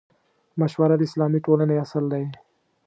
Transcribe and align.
مشوره 0.59 0.95
د 0.97 1.01
اسلامي 1.09 1.39
ټولنې 1.45 1.75
اصل 1.85 2.03
دی. 2.13 2.25